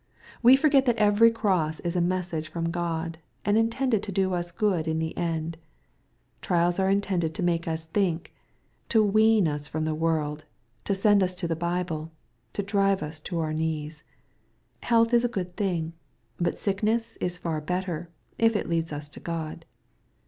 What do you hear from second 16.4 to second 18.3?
sickness is far better,